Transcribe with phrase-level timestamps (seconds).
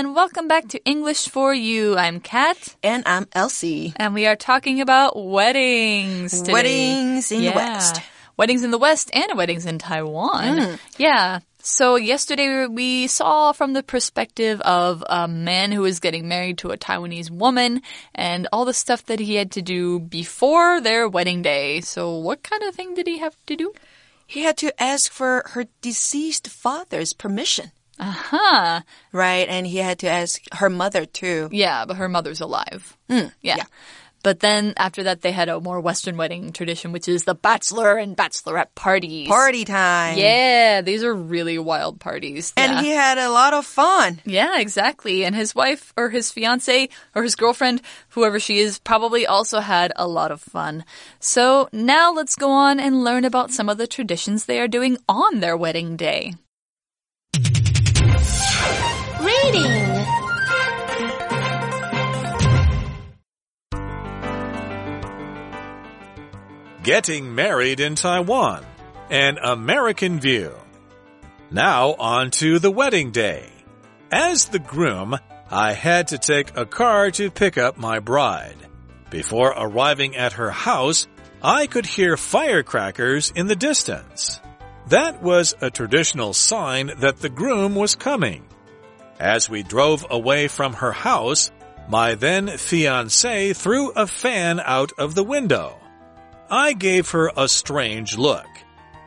[0.00, 0.16] Everyone.
[0.16, 1.94] Welcome back to English for You.
[1.94, 2.74] I'm Kat.
[2.82, 3.92] And I'm Elsie.
[3.96, 6.52] And we are talking about weddings today.
[6.54, 7.50] Weddings in yeah.
[7.50, 8.00] the West.
[8.38, 10.56] Weddings in the West and weddings in Taiwan.
[10.56, 10.78] Mm.
[10.96, 11.40] Yeah.
[11.58, 16.70] So yesterday we saw from the perspective of a man who was getting married to
[16.70, 17.82] a Taiwanese woman
[18.14, 21.82] and all the stuff that he had to do before their wedding day.
[21.82, 23.74] So what kind of thing did he have to do?
[24.26, 27.72] He had to ask for her deceased father's permission.
[28.00, 28.80] Uh-huh.
[29.12, 31.48] Right, and he had to ask her mother too.
[31.52, 32.96] Yeah, but her mother's alive.
[33.08, 33.56] Mm, yeah.
[33.58, 33.64] yeah.
[34.22, 37.96] But then after that, they had a more Western wedding tradition, which is the bachelor
[37.96, 39.28] and bachelorette parties.
[39.28, 40.18] Party time.
[40.18, 42.52] Yeah, these are really wild parties.
[42.56, 42.82] And yeah.
[42.82, 44.20] he had a lot of fun.
[44.24, 45.24] Yeah, exactly.
[45.24, 49.92] And his wife or his fiance or his girlfriend, whoever she is, probably also had
[49.96, 50.84] a lot of fun.
[51.18, 54.98] So now let's go on and learn about some of the traditions they are doing
[55.08, 56.34] on their wedding day.
[59.20, 60.04] Reading.
[66.82, 68.64] Getting married in Taiwan.
[69.10, 70.54] An American view.
[71.50, 73.50] Now on to the wedding day.
[74.10, 75.18] As the groom,
[75.50, 78.56] I had to take a car to pick up my bride.
[79.10, 81.06] Before arriving at her house,
[81.42, 84.40] I could hear firecrackers in the distance.
[84.88, 88.46] That was a traditional sign that the groom was coming.
[89.20, 91.50] As we drove away from her house,
[91.90, 95.78] my then fiancée threw a fan out of the window.
[96.50, 98.46] I gave her a strange look.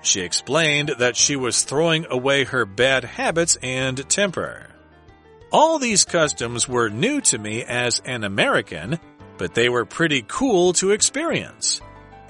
[0.04, 4.68] She explained that she was throwing away her bad habits and temper.
[5.52, 9.00] All these customs were new to me as an American,
[9.40, 11.82] but they were pretty cool to experience.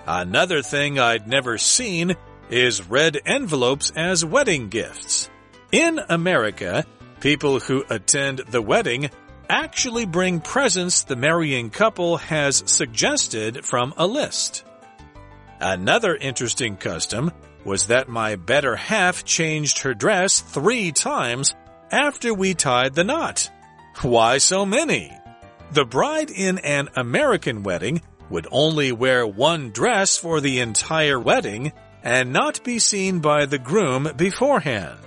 [0.07, 2.15] Another thing I'd never seen
[2.50, 5.29] is red envelopes as wedding gifts.
[5.71, 6.85] In America,
[7.23, 9.09] people who attend the wedding
[9.47, 14.66] actually bring presents the marrying couple has suggested from a list.
[15.62, 17.31] Another interesting custom
[17.63, 21.56] was that my better half changed her dress three times
[21.89, 23.50] after we tied the knot.
[24.01, 25.09] Why so many?
[25.72, 31.72] The bride in an American wedding would only wear one dress for the entire wedding
[32.03, 35.03] and not be seen by the groom beforehand.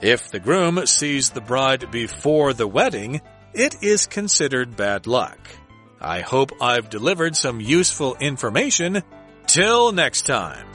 [0.00, 3.20] If the groom sees the bride before the wedding,
[3.52, 5.38] it is considered bad luck.
[6.00, 9.02] I hope I've delivered some useful information.
[9.48, 10.66] Till next time.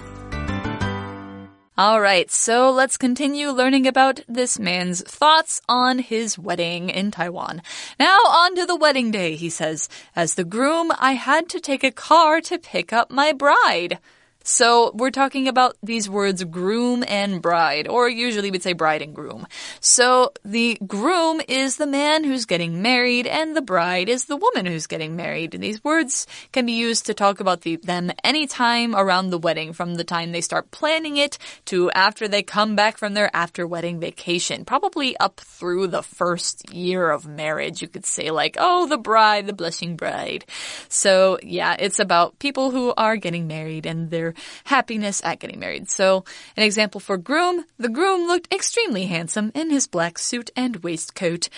[1.78, 7.62] All right, so let's continue learning about this man's thoughts on his wedding in Taiwan.
[7.98, 9.88] Now, on to the wedding day, he says.
[10.16, 14.00] As the groom, I had to take a car to pick up my bride.
[14.44, 19.16] So we're talking about these words groom and bride, or usually we'd say bride and
[19.16, 19.48] groom.
[19.80, 24.66] So the groom is the man who's getting married and the bride is the woman
[24.66, 25.54] who's getting married.
[25.54, 29.72] And these words can be used to talk about the, them anytime around the wedding,
[29.72, 33.66] from the time they start planning it to after they come back from their after
[33.66, 37.82] wedding vacation, probably up through the first year of marriage.
[37.82, 40.44] You could say like, oh, the bride, the blushing bride.
[40.90, 44.33] So yeah, it's about people who are getting married and their
[44.66, 45.90] happiness at getting married.
[45.90, 46.24] So,
[46.58, 51.50] an example for groom, the groom looked extremely handsome in his black suit and waistcoat.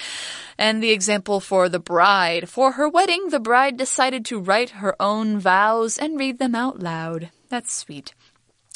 [0.58, 4.96] And the example for the bride, for her wedding, the bride decided to write her
[5.02, 7.30] own vows and read them out loud.
[7.50, 8.14] That's sweet.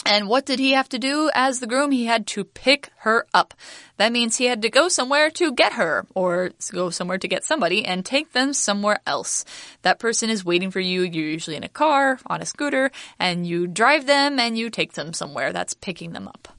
[0.06, 1.92] And what did he have to do as the groom?
[1.92, 3.54] He had to pick her up.
[3.98, 7.44] That means he had to go somewhere to get her, or go somewhere to get
[7.44, 9.46] somebody and take them somewhere else.
[9.81, 11.01] That person is waiting for you.
[11.01, 14.94] You're usually in a car, on a scooter, and you drive them and you take
[14.94, 15.51] them somewhere.
[15.54, 16.58] That's picking them up.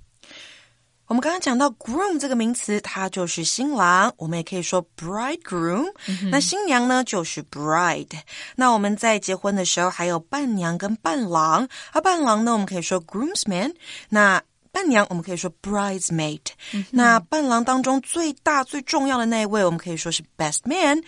[1.11, 5.93] 我们刚刚讲到 groom 这个名词，它就是新郎，我们也可以说 bridegroom、
[6.31, 8.17] 那新娘呢就是 bride。
[8.55, 13.75] 那我们在结婚的时候还有伴娘跟伴郎，而伴郎呢我们可以说 groomsman。
[14.09, 14.41] 那
[14.71, 16.43] 伴娘我们可以说 bridesmaid。
[16.93, 21.03] 那伴郎当中最大最重要的那一位，我们可以说是 best man。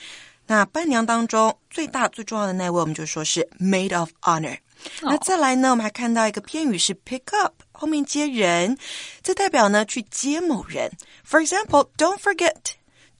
[0.48, 4.58] 那伴娘当中最大最重要的那一位，我们就说是 maid of honor。
[5.00, 8.77] 那再来呢，我们还看到一个片语是 pick up，后面接人，
[9.21, 10.91] 这代表呢去接某人。
[11.25, 12.55] For example, don't forget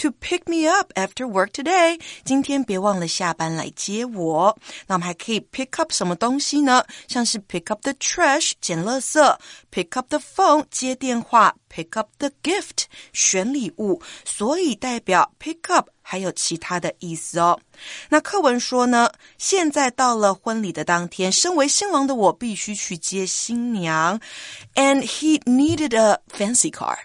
[0.01, 1.99] to pick me up after work today。
[2.23, 4.57] 今天别忘了下班来接我。
[4.87, 6.83] 那我们还可以 pick up 什么东西呢？
[7.07, 9.37] 像是 pick up the trash 捡垃圾，
[9.71, 14.01] pick up the phone 接电话，pick up the gift 选礼物。
[14.23, 17.59] 所以代表 pick up 还有其他的意思哦。
[18.09, 24.19] 那课文说呢，现在到了婚礼的当天，身为新郎的我必须去接新娘，
[24.75, 26.97] and he needed a fancy car。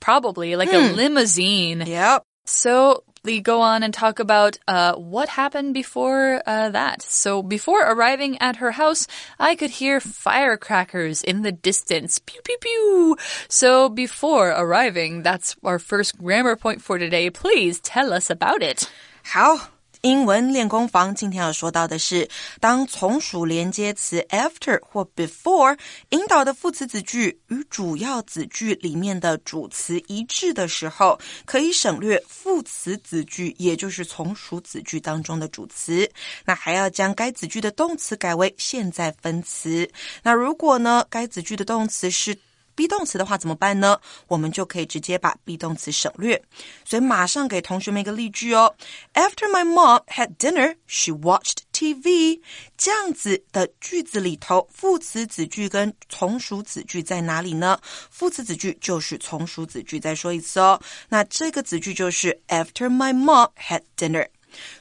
[0.00, 1.84] Probably like a limousine.
[1.84, 2.22] Yep.
[2.45, 7.01] So we go on and talk about uh, what happened before uh, that.
[7.03, 9.07] So before arriving at her house,
[9.39, 12.19] I could hear firecrackers in the distance.
[12.19, 13.17] Pew, pew, pew.
[13.47, 17.29] So before arriving, that's our first grammar point for today.
[17.29, 18.89] Please tell us about it.
[19.23, 19.80] 好。
[20.01, 22.27] 英文练功房今天要说到的是，
[22.59, 25.77] 当从属连接词 after 或 before
[26.09, 36.09] 引导的副词子句与主要子句里面的主词一致的时候，可以省略副词子句，也就是从属子句当中的主词。
[36.45, 39.87] 那还要将该子句的动词改为现在分词。
[40.23, 42.35] 那如果呢，该子句的动词是
[42.75, 43.99] be 动词的话怎么办呢？
[44.27, 46.41] 我们就可以直接把 be 动词省略。
[46.85, 48.75] 所以马上给同学们一个例句哦。
[49.13, 52.41] After my mom had dinner, she watched TV。
[52.77, 57.79] 这样子的句子里头，副词子句跟从属子句在哪里呢？
[58.09, 59.99] 副词子句就是从属子句。
[59.99, 64.27] 再说一次哦，那这个子句就是 After my mom had dinner。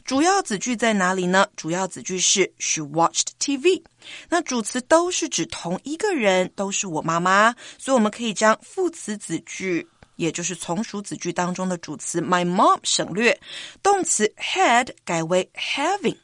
[0.05, 1.47] 主要子句在哪里呢？
[1.57, 3.83] 主要子句是 She watched TV。
[4.29, 9.87] 那主词都是指同一个人，都是我妈妈，所以我们可以将副词子句，
[10.17, 13.39] 也就是从属子句当中的主词 my mom 省略，
[13.83, 16.17] 动词 had 改为 having。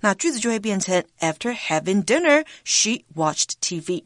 [0.00, 4.04] 那句子就会变成 After having dinner, she watched TV。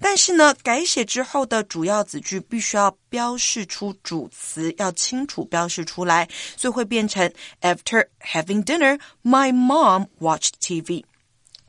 [0.00, 11.04] 但是呢，改写之后的主要子句必须要标示出主词，要清楚标示出来，所以会变成 After having dinner, my mom watched TV。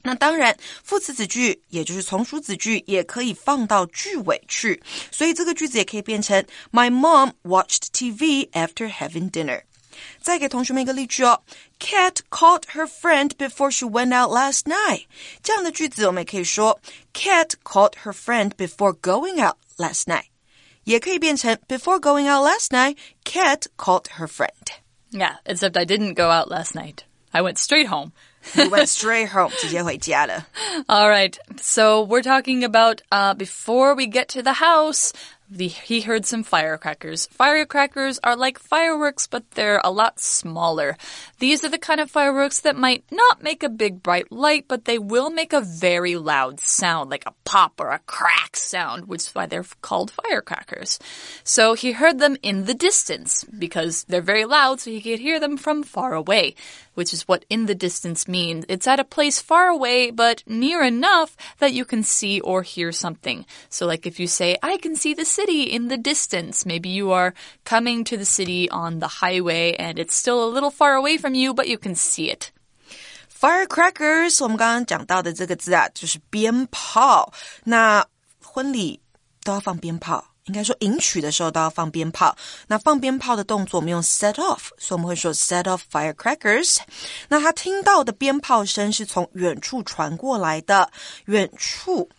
[0.04, 4.80] 那当然，副词子句也就是从属子句也可以放到句尾去，
[5.12, 9.64] 所以这个句子也可以变成 My mom watched TV after having dinner。
[10.21, 11.43] 再给同学们一个例句哦，
[11.79, 15.07] Cat called her friend before she went out last night。
[15.43, 16.81] 这样的句子我们也可以说，
[17.13, 20.25] Cat called her friend before going out last night。
[20.85, 24.51] 也可以变成 Before going out last night, Cat called her friend.
[25.11, 27.05] Yeah, except I didn't go out last night.
[27.33, 28.13] I went straight home.
[28.55, 30.47] you went straight home, 直接回家了.
[30.87, 31.37] All right.
[31.61, 35.13] So we're talking about uh, before we get to the house,
[35.50, 37.28] the, he heard some firecrackers.
[37.28, 40.98] Firecrackers are like fireworks, but they're a lot smaller.
[41.40, 44.86] These are the kind of fireworks that might not make a big bright light, but
[44.86, 49.22] they will make a very loud sound, like a pop or a crack sound, which
[49.22, 51.00] is why they're called firecrackers.
[51.44, 55.40] So he heard them in the distance because they're very loud, so he could hear
[55.40, 56.56] them from far away,
[56.95, 58.65] which is what in the distance means.
[58.69, 62.93] It's at a place far away, but near enough that you can see or hear
[62.93, 63.45] something.
[63.69, 66.67] So like if you say, I can see the city in the distance.
[66.67, 67.35] Maybe you are
[67.65, 71.35] coming to the city on the highway and it's still a little far away from
[71.35, 72.53] you, but you can see it.
[73.29, 77.33] Firecrackers，我们刚刚讲到的这个字啊，就是鞭炮。
[77.65, 78.05] 那
[78.43, 79.01] 婚礼
[79.43, 82.36] 都要放鞭炮， 应该说迎娶的时候都要放鞭炮。
[82.68, 86.78] 那放鞭炮的动作，我们用 set off，所以我们会说 set off firecrackers。
[87.30, 90.92] 那他听到的鞭炮声是从远处传过来的，
[91.26, 92.10] 远处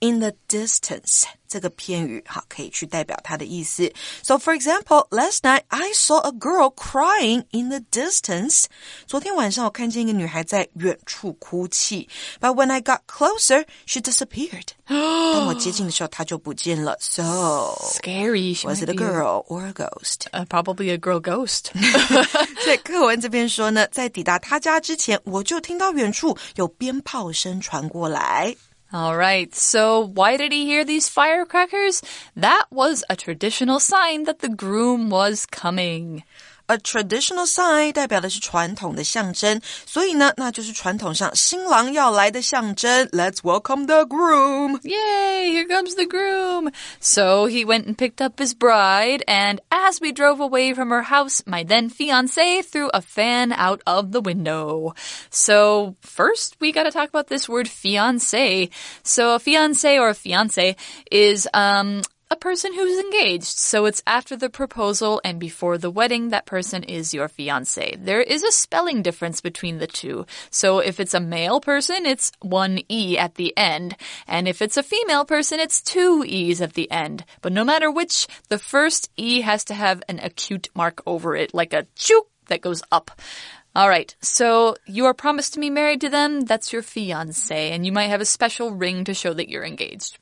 [0.00, 1.24] in the distance。
[1.48, 3.92] 这个片语哈，可以去代表它的意思。
[4.22, 8.66] So for example, last night I saw a girl crying in the distance.
[9.08, 12.08] 昨天晚上我看见一个女孩在远处哭泣。
[12.40, 14.68] But when I got closer, she disappeared.
[14.86, 16.96] 当我接近的时候，她就不见了。
[17.00, 17.24] So
[17.98, 18.64] scary.
[18.64, 20.28] Was it a girl or a ghost?
[20.30, 21.72] Uh, probably a girl ghost.
[22.64, 28.54] 在课文这边说呢，在抵达她家之前，我就听到远处有鞭炮声传过来。
[28.95, 32.01] All right, so why did he hear these firecrackers?
[32.33, 36.23] That was a traditional sign that the groom was coming
[36.66, 43.08] A traditional sign 代表的是传统的象征，所以呢，那就是传统上新郎要来的象征。
[43.08, 44.78] Let's welcome the groom!
[44.84, 45.50] Yay!
[45.50, 46.72] Here comes the groom!
[47.00, 51.02] So he went and picked up his bride, and as we drove away from her
[51.02, 54.94] house, my then fiance threw a fan out of the window.
[55.28, 58.70] So first, we got to talk about this word fiance.
[59.02, 60.76] So a fiance or a fiance
[61.10, 63.57] is um a person who's engaged.
[63.57, 67.97] So it's after the proposal and before the wedding, that person is your fiance.
[67.99, 70.25] There is a spelling difference between the two.
[70.49, 73.95] So if it's a male person, it's one E at the end.
[74.27, 77.25] And if it's a female person, it's two E's at the end.
[77.41, 81.53] But no matter which, the first E has to have an acute mark over it,
[81.53, 83.11] like a chook that goes up.
[83.75, 86.41] All right, so you are promised to be married to them.
[86.41, 90.17] That's your fiance, and you might have a special ring to show that you're engaged.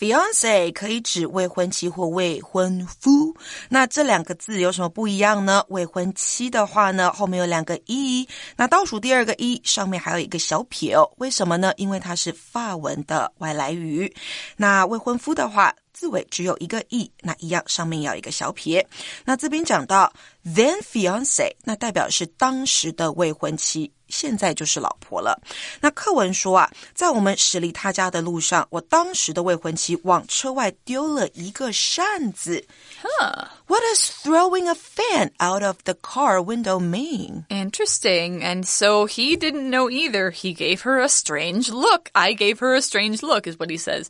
[0.00, 3.36] Fiance 可以指未婚妻或未婚夫，
[3.68, 5.62] 那这两个字有什么不一样呢？
[5.68, 8.26] 未婚妻的话呢，后面有两个一
[8.56, 11.74] 那倒数第二个一上面还有一个小撇哦，为什么呢？
[11.76, 14.10] 因为它是法文的外来语。
[14.56, 15.74] 那未婚夫的话。
[15.99, 18.85] 字尾只有一个 e，那一样上面要一个小撇。
[19.23, 20.11] 那这边讲到
[20.45, 23.91] then fiance，那代表是当时的未婚妻。
[24.07, 25.41] 现在就是老婆了。
[25.81, 32.63] 那课文说啊，在我们驶离他家的路上，我当时的未婚妻往车外丢了一个扇子。
[33.01, 33.47] Huh.
[33.65, 37.45] What does throwing a fan out of the car window mean?
[37.49, 38.43] Interesting.
[38.43, 40.29] And so he didn't know either.
[40.29, 42.11] He gave her a strange look.
[42.13, 44.07] I gave her a strange look, is what he says.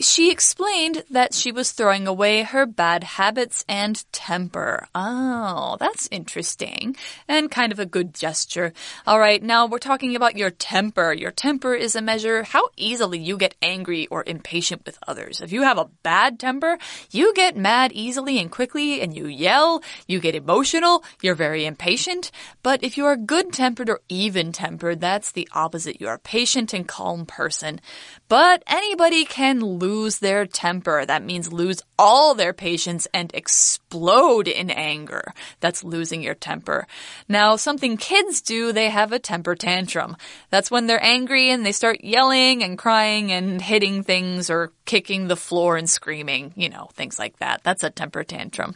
[0.00, 4.87] She explained that she was throwing away her bad habits and temper.
[4.93, 6.95] Oh, that's interesting.
[7.27, 8.73] And kind of a good gesture.
[9.05, 11.13] All right, now we're talking about your temper.
[11.13, 15.41] Your temper is a measure how easily you get angry or impatient with others.
[15.41, 16.77] If you have a bad temper,
[17.11, 22.31] you get mad easily and quickly and you yell, you get emotional, you're very impatient.
[22.63, 25.99] But if you are good tempered or even tempered, that's the opposite.
[26.01, 27.81] You are a patient and calm person.
[28.27, 31.05] But anybody can lose their temper.
[31.09, 35.33] That means lose all their patience and explode in anger.
[35.59, 36.87] That's losing your temper.
[37.27, 40.15] Now, something kids do, they have a temper tantrum.
[40.49, 45.27] That's when they're angry and they start yelling and crying and hitting things or kicking
[45.27, 47.61] the floor and screaming, you know, things like that.
[47.63, 48.75] That's a temper tantrum.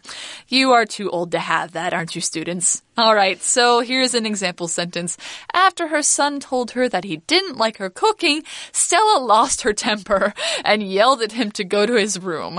[0.50, 2.84] You are too old to have that, aren't you, students?
[2.96, 5.18] All right, so here's an example sentence.
[5.52, 10.34] After her son told her that he didn't like her cooking, Stella lost her temper
[10.64, 12.58] and yelled at him to go to his room.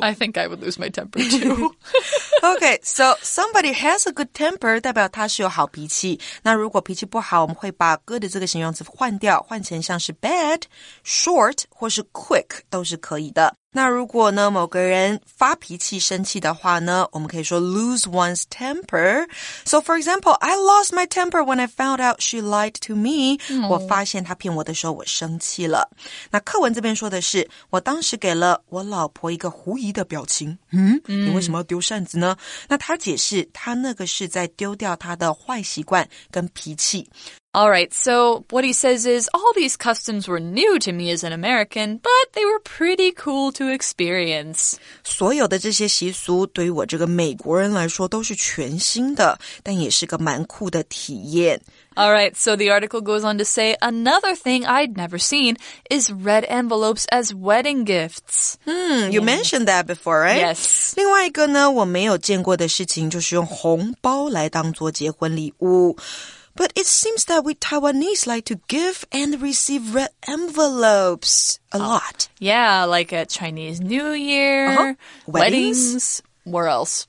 [0.00, 1.74] I, I think I would lose my temper too.
[2.42, 6.20] Okay, so somebody has a good temper，代表他是有好脾气。
[6.42, 13.54] 那如果脾气不好，我们会把 good 这个形容词换掉，换成像是 bad、short 或是 quick 都是可以的。
[13.71, 19.27] 那如果呢某个人发脾气、生气的话呢，我们可以说 lose one's temper.
[19.63, 23.37] So for example, I lost my temper when I found out she lied to me.
[23.69, 25.89] 我发现她骗我的时候，我生气了。
[26.31, 30.57] 那课文这边说的是，我当时给了我老婆一个狐疑的表情。
[30.71, 32.35] 嗯，你为什么要丢扇子呢？
[32.67, 37.07] 那他解释，他那个是在丢掉他的坏习惯跟脾气。
[37.56, 41.32] All right, so what he says is all these customs were new to me as an
[41.32, 44.74] American, but they were pretty cool to experience.
[45.04, 51.60] 所有的这些习俗对于我这个美国人来说都是全新的，但也是个蛮酷的体验。
[51.94, 55.56] All right, so the article goes on to say another thing I'd never seen
[55.88, 58.56] is red envelopes as wedding gifts.
[58.64, 60.56] Hmm, you mentioned that before, right?
[60.56, 60.94] Yes.
[60.96, 65.96] 另外一个呢，我没有见过的事情就是用红包来当做结婚礼物。
[66.59, 72.27] But it seems that we Taiwanese like to give and receive red envelopes a lot.
[72.37, 74.93] Yeah, like at Chinese New Year, Uh-huh.
[75.25, 75.79] Weddings?
[75.79, 76.21] weddings.
[76.43, 77.07] Where else?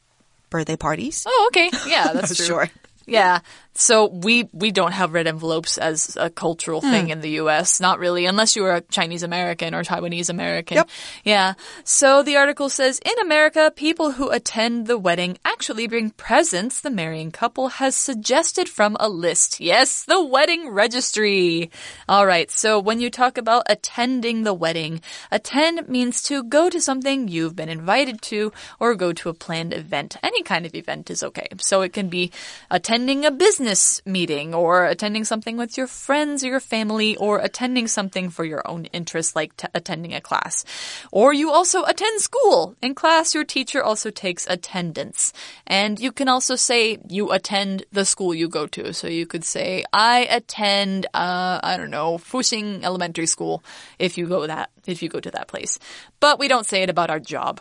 [0.51, 1.25] Birthday parties?
[1.27, 1.69] Oh, okay.
[1.87, 2.47] Yeah, that's true.
[2.47, 2.71] Sure.
[3.07, 3.41] Yeah.
[3.73, 7.13] So we we don't have red envelopes as a cultural thing Hmm.
[7.13, 10.77] in the US, not really, unless you are a Chinese American or Taiwanese American.
[10.77, 10.89] Yep.
[11.25, 11.55] Yeah.
[11.85, 16.91] So the article says in America, people who attend the wedding actually bring presents the
[16.91, 19.61] marrying couple has suggested from a list.
[19.61, 21.71] Yes, the wedding registry.
[22.09, 22.51] All right.
[22.51, 25.01] So when you talk about attending the wedding,
[25.31, 29.73] attend means to go to something you've been invited to or go to a planned
[29.73, 30.17] event.
[30.25, 31.47] Any kind of event is okay.
[31.61, 32.33] So it can be
[32.69, 33.60] attending a business
[34.07, 38.63] meeting or attending something with your friends or your family or attending something for your
[38.69, 40.65] own interest like t- attending a class.
[41.13, 42.77] Or you also attend school.
[42.83, 45.33] In class, your teacher also takes attendance.
[45.67, 48.93] And you can also say you attend the school you go to.
[48.93, 53.63] So you could say, I attend, uh, I don't know, Fuxing Elementary School
[53.99, 55.79] if you go that, if you go to that place.
[56.21, 57.61] But we don't say it about our job.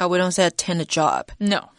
[0.00, 1.30] Uh, we don't say attend a job.
[1.40, 1.70] No.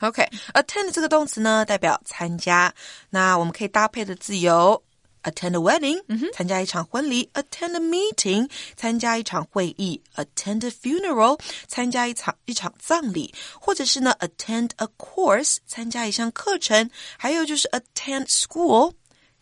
[0.00, 2.72] OK，attend、这个动词呢，代表参加。
[3.10, 4.80] 那我们可以搭配的自由
[5.24, 18.92] attend a wedding，、参加一场婚礼；attend a meeting，参加一场会议；attend a funeral，参加一场一场葬礼；或者是呢 attend a course，参加一项课程；还有就是 attend school。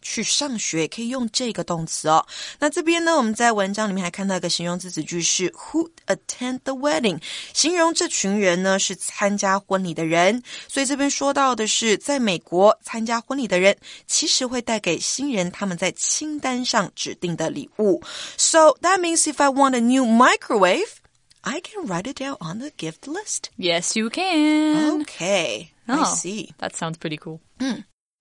[0.02, 2.24] 去上学也可以用这个动词哦。
[2.58, 7.20] 那这边呢，我们在文章里面还看到一个形容词子句是 who attend the wedding，
[7.52, 10.42] 形容这群人呢是参加婚礼的人。
[10.68, 13.76] 所以这边说到的是，在美国参加婚礼的人
[14.06, 18.02] 其实会带给新人他们在清单上指定的礼物。
[18.36, 20.88] So that means if I want a new microwave,
[21.42, 23.50] I can write it down on the gift list.
[23.56, 25.02] Yes, you can.
[25.02, 26.50] Okay, I Oh, see.
[26.58, 27.40] That sounds pretty cool.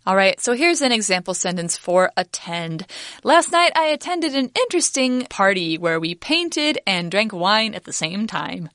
[0.07, 2.85] All right, so here's an example sentence for attend.
[3.23, 7.93] Last night I attended an interesting party where we painted and drank wine at the
[7.93, 8.69] same time.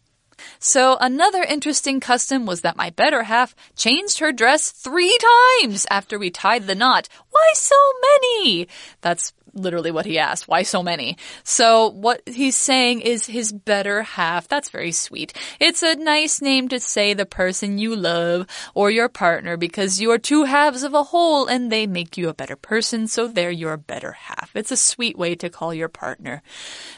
[0.58, 5.16] So another interesting custom was that my better half changed her dress three
[5.60, 7.08] times after we tied the knot.
[7.30, 8.66] Why so many?
[9.00, 10.48] That's literally what he asked.
[10.48, 11.16] Why so many?
[11.44, 14.48] So what he's saying is his better half.
[14.48, 15.32] That's very sweet.
[15.58, 20.10] It's a nice name to say the person you love or your partner because you
[20.10, 23.06] are two halves of a whole and they make you a better person.
[23.06, 24.50] So they're your better half.
[24.54, 26.42] It's a sweet way to call your partner.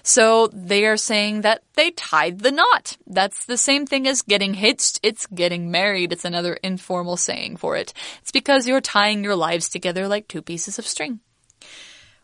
[0.03, 2.97] So they are saying that they tied the knot.
[3.07, 5.01] That's the same thing as getting hitched.
[5.03, 6.13] It's getting married.
[6.13, 7.93] It's another informal saying for it.
[8.21, 11.21] It's because you're tying your lives together like two pieces of string.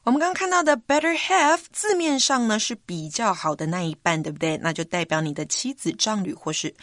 [0.08, 4.58] 我们刚刚看到的 better half 字面上呢是比较好的那一半，对不对？
[4.58, 6.74] 那就代表你的妻子、丈侣或是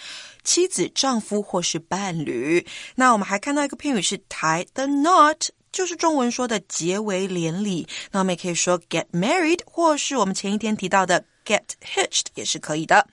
[0.42, 2.66] 妻子、丈夫或是伴侣。
[2.94, 5.48] 那我们还看到一个片语是 tie the knot。
[5.72, 13.06] 就是中文说的结为连理，那我们也可以说 get married，或是我们前一天提到的 get hitched 也是可以的。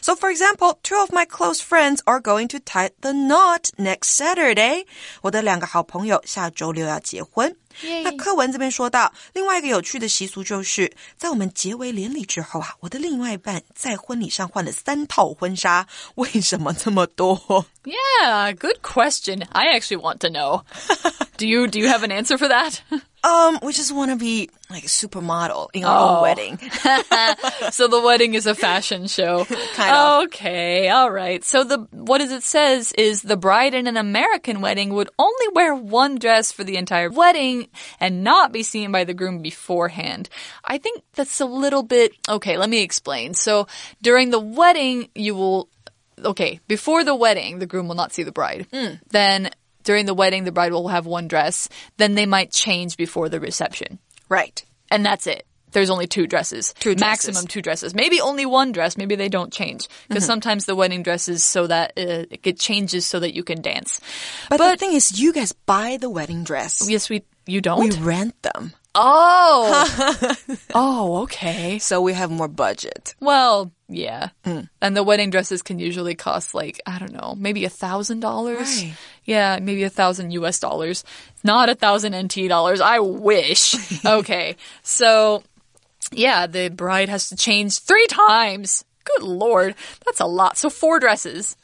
[0.00, 4.16] So for example, two of my close friends are going to tie the knot next
[4.16, 4.86] Saturday.
[5.22, 7.56] 我的两个好朋友下周六要结婚。
[8.02, 17.66] 那课文这边说到，另外一个有趣的习俗就是在我们结为连理之后啊，我的另外一半在婚礼上换了三套婚纱，为什么这么多？
[17.84, 19.42] Yeah, good question.
[19.52, 20.62] I actually want to know.
[21.36, 22.80] do you do you have an answer for that?
[23.22, 26.16] Um, we just want to be like a supermodel in our oh.
[26.16, 26.58] own wedding.
[27.70, 29.44] so the wedding is a fashion show.
[29.74, 30.24] kind of.
[30.24, 31.44] Okay, all right.
[31.44, 35.48] So the what is it says is the bride in an American wedding would only
[35.54, 37.57] wear one dress for the entire wedding
[37.99, 40.29] and not be seen by the groom beforehand.
[40.63, 43.33] I think that's a little bit okay, let me explain.
[43.33, 43.67] So
[44.01, 45.69] during the wedding you will
[46.25, 48.67] okay, before the wedding, the groom will not see the bride.
[48.71, 48.99] Mm.
[49.09, 49.49] Then
[49.83, 51.69] during the wedding, the bride will have one dress.
[51.97, 53.99] Then they might change before the reception.
[54.27, 54.63] Right.
[54.91, 55.45] And that's it.
[55.71, 56.73] There's only two dresses.
[56.79, 57.27] Two dresses.
[57.27, 57.93] Maximum two dresses.
[57.93, 58.97] Maybe only one dress.
[58.97, 59.87] Maybe they don't change.
[60.07, 60.33] Because mm -hmm.
[60.33, 63.99] sometimes the wedding dress is so that uh, it changes so that you can dance.
[64.49, 66.89] But, but the thing is, you guys buy the wedding dress.
[66.89, 67.79] Yes, we, you don't?
[67.79, 68.73] We rent them.
[68.95, 70.25] Oh.
[70.73, 71.79] oh, okay.
[71.79, 73.15] So we have more budget.
[73.19, 74.29] Well, yeah.
[74.45, 74.67] Mm.
[74.81, 78.83] And the wedding dresses can usually cost like, I don't know, maybe a thousand dollars.
[79.25, 81.03] Yeah, maybe a thousand US dollars.
[81.43, 82.81] Not a thousand NT dollars.
[82.81, 83.75] I wish.
[84.05, 84.55] okay.
[84.81, 85.43] So
[86.11, 88.83] yeah, the bride has to change three times.
[89.05, 89.75] Good lord.
[90.05, 90.57] That's a lot.
[90.57, 91.55] So four dresses.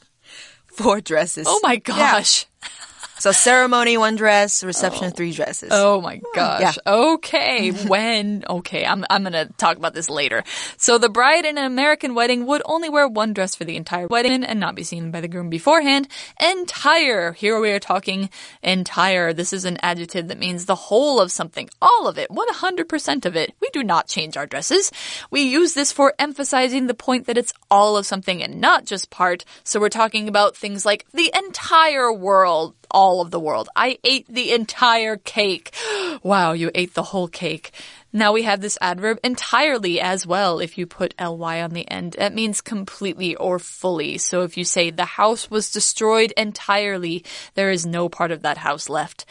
[0.68, 1.46] Four dresses.
[1.50, 2.46] Oh my gosh.
[2.62, 2.70] Yeah.
[3.18, 5.10] So ceremony one dress, reception oh.
[5.10, 5.70] three dresses.
[5.72, 6.62] Oh my gosh.
[6.62, 6.94] Yeah.
[6.94, 7.72] Okay.
[7.88, 8.44] when?
[8.48, 8.86] Okay.
[8.86, 10.44] I'm, I'm going to talk about this later.
[10.78, 14.08] So the bride in an American wedding would only wear one dress for the entire
[14.08, 16.10] wedding and not be seen by the groom beforehand.
[16.42, 17.32] Entire.
[17.32, 18.30] Here we are talking
[18.62, 19.32] entire.
[19.32, 21.70] This is an adjective that means the whole of something.
[21.82, 22.30] All of it.
[22.30, 23.54] 100% of it.
[23.62, 24.92] We do not change our dresses.
[25.32, 29.10] We use this for emphasizing the point that it's all of something and not just
[29.10, 29.46] part.
[29.64, 33.70] So we're talking about things like the entire world all of the world.
[33.76, 35.74] I ate the entire cake.
[36.24, 37.72] Wow, you ate the whole cake.
[38.16, 40.60] Now we have this adverb entirely as well.
[40.60, 44.18] If you put ly on the end, that means completely or fully.
[44.18, 48.58] So if you say the house was destroyed entirely, there is no part of that
[48.58, 49.26] house left.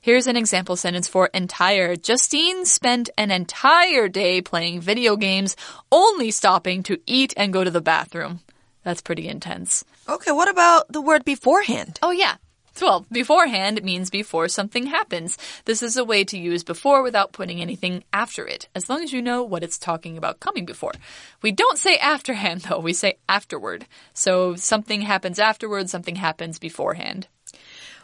[0.00, 1.94] Here's an example sentence for entire.
[1.96, 5.54] Justine spent an entire day playing video games,
[5.92, 8.40] only stopping to eat and go to the bathroom.
[8.82, 9.84] That's pretty intense.
[10.08, 11.98] Okay, what about the word beforehand?
[12.02, 12.36] Oh, yeah.
[12.80, 15.36] Well, beforehand means before something happens.
[15.64, 19.12] This is a way to use before without putting anything after it, as long as
[19.12, 20.92] you know what it's talking about coming before.
[21.42, 23.86] We don't say afterhand, though, we say afterward.
[24.14, 27.28] So something happens afterward, something happens beforehand.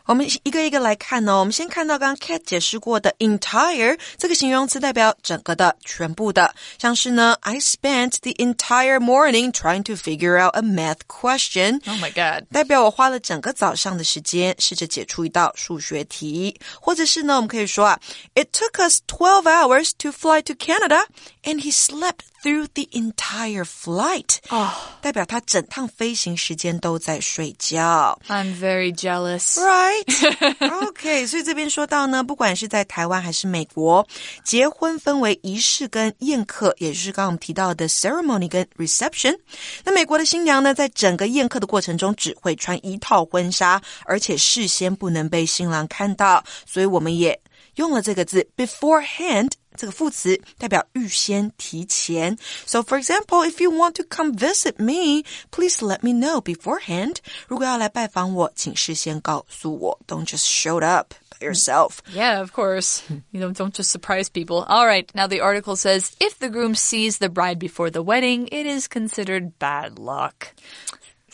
[0.06, 1.40] 我们一个一个来看哦。
[1.40, 6.54] 我们先看到刚刚 Cat 解释过的 entire 这个形容词，代表整个的、全部的。
[6.78, 11.82] 像是呢，I spent the entire morning trying to figure out a math question.
[11.88, 12.46] Oh my god！
[12.52, 16.60] 代表我花了整个早上的时间试着解出一道数学题。
[16.82, 18.00] 或者是呢，我们可以说啊，
[18.36, 21.06] It took us twelve hours to fly to Canada,
[21.44, 24.38] and he slept through the entire flight.
[24.50, 28.20] 哦，代表他整趟飞行时间都在睡觉。
[28.28, 29.60] I'm very jealous.
[29.60, 30.88] Right?
[30.88, 34.08] OK，所以这边说到呢，不管是在台湾还是美国，
[34.44, 39.38] 结婚分为仪式跟宴客，也就是刚刚我们提到的 ceremony 跟 reception。
[39.84, 47.40] 那美国的新娘呢，在整个宴客的过程中只会穿一套婚纱，而且事先不能被新郎看到，所以我们也
[47.76, 49.52] 用了这个字 beforehand。
[49.78, 52.38] 这个副词代表预先、提前。
[52.66, 57.16] So, for example, if you want to come visit me, please let me know beforehand.
[57.48, 60.00] 如果要来拜访我，请事先告诉我。
[60.08, 62.00] Don't just show up by yourself.
[62.14, 63.00] Yeah, of course.
[63.32, 64.66] You know, don't just surprise people.
[64.68, 65.08] All right.
[65.14, 68.90] Now the article says if the groom sees the bride before the wedding, it is
[68.90, 70.54] considered bad luck.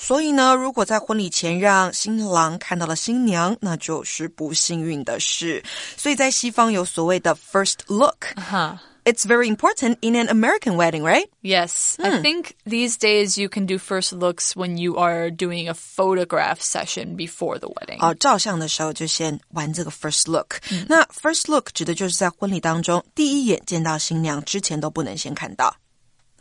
[0.02, 5.62] 所以呢，如果在婚礼前让新郎看到了新娘，那就是不幸运的事。
[5.96, 8.26] 所以在西方有所谓的 first look。
[8.34, 8.78] Uh huh.
[9.04, 11.28] it's very important in an American wedding, right?
[11.42, 11.96] Yes.
[12.00, 16.60] I think these days you can do first looks when you are doing a photograph
[16.60, 17.98] session before the wedding.
[18.00, 20.60] 哦，照相的时候就先玩这个 first look。
[20.88, 25.74] 那 first look 指的就是在婚礼当中第一眼见到新娘之前都不能先看到。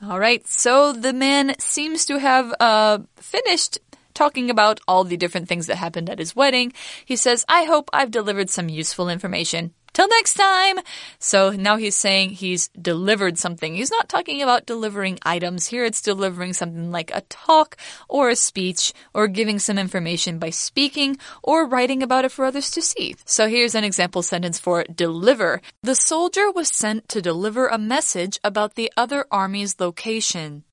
[0.03, 0.45] All right.
[0.47, 3.79] So the man seems to have uh, finished
[4.13, 6.73] talking about all the different things that happened at his wedding.
[7.05, 9.73] He says, I hope I've delivered some useful information.
[9.92, 10.84] Till next time.
[11.18, 13.74] So now he's saying he's delivered something.
[13.74, 15.68] He's not talking about delivering items.
[15.68, 20.50] Here it's delivering something like a talk or a speech or giving some information by
[20.50, 23.16] speaking or writing about it for others to see.
[23.24, 25.62] So here's an example sentence for deliver.
[25.82, 30.64] The soldier was sent to deliver a message about the other army's location.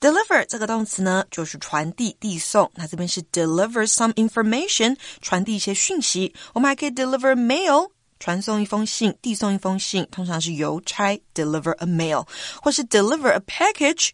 [0.00, 2.70] Deliver 这个动词呢，就是传递、递送。
[2.76, 6.32] 那这边是 deliver some information，传递一些讯息。
[6.54, 7.90] 我们还可以 deliver mail，
[8.23, 12.25] 传送一封信、递送一封信，通常是邮差 deliver a mail，
[12.61, 14.11] 或是 deliver a package，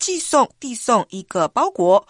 [0.00, 2.04] 寄送、递送一个包裹。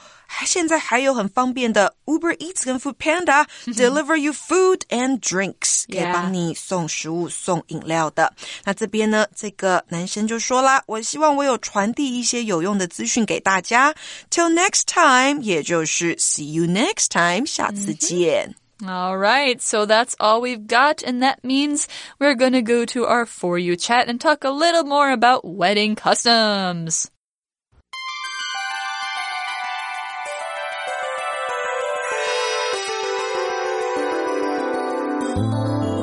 [0.46, 8.32] 现在还有很方便的 Uber Eats 跟 Food Panda deliver you food and drinks，可以帮你送食物、送饮料的。
[8.64, 13.94] 那这边呢，这个男生就说啦：“我希望我有传递一些有用的资讯给大家。
[14.30, 18.63] Till next time，也就是 see you next time，下次见。
[18.86, 23.24] All right, so that's all we've got, and that means we're going to go to our
[23.24, 27.10] For You chat and talk a little more about wedding customs.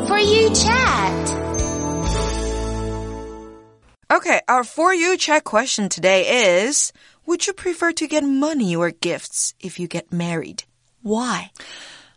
[0.07, 1.29] For you chat.
[4.11, 6.91] Okay, our for you chat question today is:
[7.27, 10.63] Would you prefer to get money or gifts if you get married?
[11.03, 11.51] Why?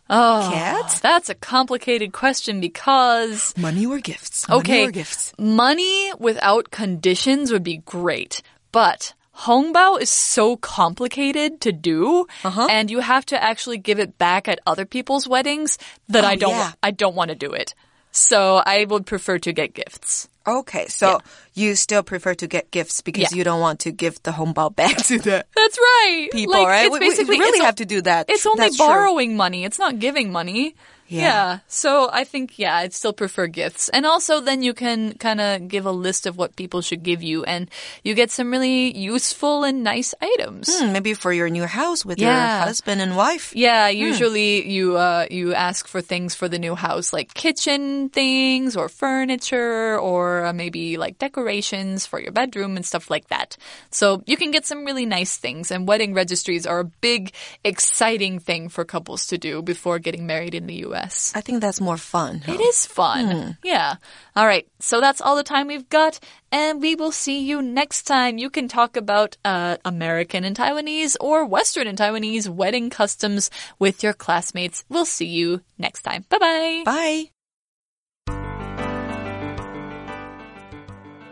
[0.09, 0.99] Oh, Cat?
[1.01, 4.47] that's a complicated question because Money or gifts?
[4.47, 5.33] Money okay, or gifts?
[5.39, 8.41] money without conditions would be great,
[8.71, 12.67] but Hongbao is so complicated to do, Uh-huh.
[12.69, 16.35] and you have to actually give it back at other people's weddings that Oh, I
[16.35, 16.51] don't.
[16.51, 16.71] yeah.
[16.83, 17.73] I don't want to do it.
[18.11, 20.29] So I would prefer to get gifts.
[20.47, 21.19] Okay, so
[21.53, 23.37] you still prefer to get gifts because Yeah.
[23.37, 26.29] you don't want to give the hongbao back to the That's right.
[26.31, 26.91] people, Like, right?
[27.01, 28.29] It's We- we really have to do that.
[28.29, 28.85] It's only That's true.
[28.85, 29.65] borrowing money.
[29.65, 30.75] It's not giving money.
[31.07, 31.59] Yeah.
[31.67, 33.89] So I think yeah, I'd still prefer gifts.
[33.89, 37.21] And also then you can kind of give a list of what people should give
[37.21, 37.69] you and
[38.03, 40.69] you get some really useful and nice items.
[40.69, 43.55] Hmm, maybe for your new house with your husband and wife.
[43.55, 48.75] Yeah, usually you uh you ask for things for the new house like kitchen things
[48.75, 53.57] or furniture or uh, maybe like decorations for your bedroom and stuff like that.
[53.91, 57.31] So you can get some really nice things and wedding registries are a big
[57.63, 60.94] exciting thing for couples to do before getting married in the US.
[60.95, 62.41] I think that's more fun.
[62.45, 62.53] huh?
[62.53, 63.57] It is fun.
[63.63, 63.95] Yeah.
[64.35, 64.67] All right.
[64.79, 66.19] So that's all the time we've got.
[66.51, 68.37] And we will see you next time.
[68.37, 74.03] You can talk about uh, American and Taiwanese or Western and Taiwanese wedding customs with
[74.03, 74.83] your classmates.
[74.89, 76.25] We'll see you next time.
[76.29, 76.83] Bye bye.
[76.85, 77.31] Bye.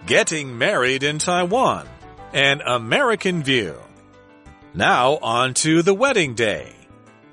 [0.06, 1.88] Getting married in Taiwan.
[2.34, 3.76] An American view.
[4.74, 6.74] Now on to the wedding day.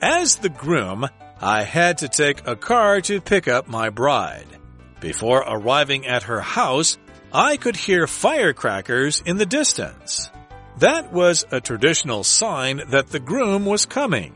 [0.03, 1.09] As the groom,
[1.41, 4.47] I had to take a car to pick up my bride.
[5.01, 6.99] Before arriving at her house,
[7.33, 10.31] I could hear firecrackers in the distance.
[10.79, 14.35] That was a traditional sign that the groom was coming.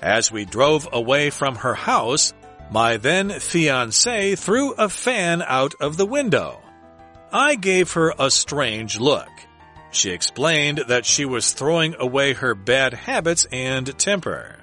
[0.00, 2.32] As we drove away from her house,
[2.70, 6.62] my then fiancée threw a fan out of the window.
[7.30, 9.28] I gave her a strange look.
[9.90, 14.61] She explained that she was throwing away her bad habits and temper.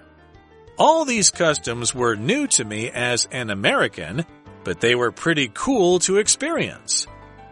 [0.79, 4.25] All these customs were new to me as an American,
[4.63, 7.05] but they were pretty cool to experience.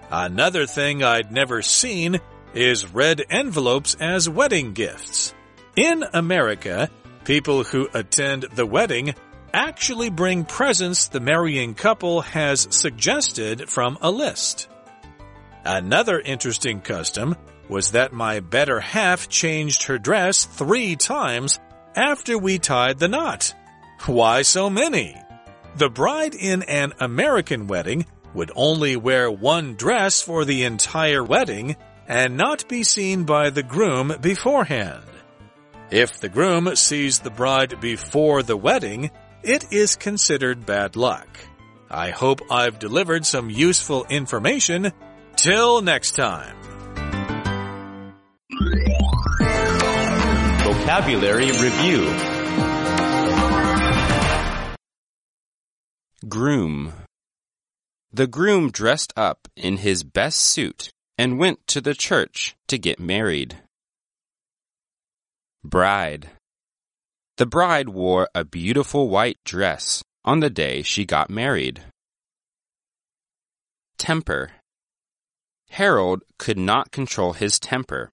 [0.10, 2.22] Another thing I'd never seen
[2.54, 5.34] is red envelopes as wedding gifts.
[5.76, 6.90] In America,
[7.26, 9.14] people who attend the wedding
[9.54, 14.70] actually bring presents the marrying couple has suggested from a list.
[15.66, 17.36] Another interesting custom
[17.68, 21.60] was that my better half changed her dress three times
[21.96, 23.54] after we tied the knot.
[24.06, 25.16] Why so many?
[25.76, 31.76] The bride in an American wedding would only wear one dress for the entire wedding
[32.08, 35.04] and not be seen by the groom beforehand.
[35.92, 39.12] If the groom sees the bride before the wedding,
[39.44, 41.28] it is considered bad luck.
[41.90, 44.92] I hope I've delivered some useful information.
[45.36, 46.77] Till next time.
[50.88, 52.06] Vocabulary Review
[56.30, 56.94] Groom
[58.14, 63.02] The groom dressed up in his best suit and went to the church to get
[63.02, 63.58] married.
[65.62, 66.30] Bride.
[67.36, 71.82] The bride wore a beautiful white dress on the day she got married.
[73.98, 74.52] Temper.
[75.72, 78.10] Harold could not control his temper,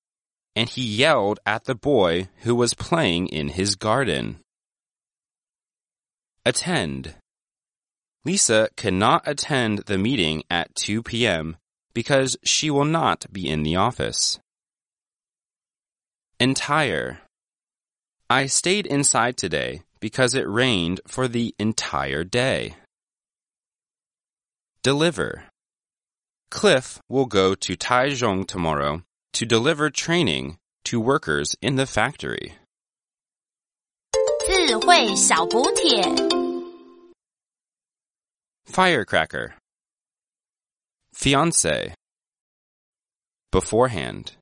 [0.57, 4.39] and he yelled at the boy who was playing in his garden.
[6.47, 7.15] Attend.
[8.25, 11.57] Lisa cannot attend the meeting at 2 p.m.
[11.93, 14.39] because she will not be in the office.
[16.39, 17.21] Entire.
[18.31, 22.77] I stayed inside today because it rained for the entire day.
[24.83, 25.45] Deliver.
[26.51, 29.03] Cliff will go to Taichung tomorrow
[29.34, 32.54] to deliver training to workers in the factory.
[34.46, 36.04] 智慧小补帖。
[38.66, 39.54] Firecracker.
[41.14, 41.94] Fiance.
[43.52, 44.34] Beforehand.